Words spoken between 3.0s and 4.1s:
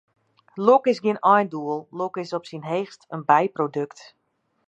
in byprodukt.